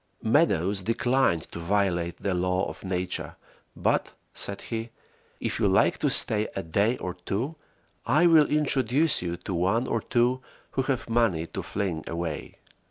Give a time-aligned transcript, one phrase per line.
[0.23, 3.35] Meadows declined to violate the laws of Nature,
[3.75, 4.89] but, said he,
[5.39, 7.53] "If you like to stay a day or two
[8.03, 10.41] I will introduce you to one or two
[10.71, 12.57] who have money to fling away."